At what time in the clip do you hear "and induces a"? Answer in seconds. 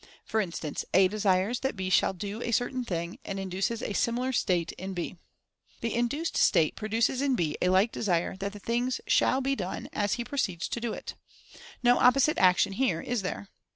3.23-3.93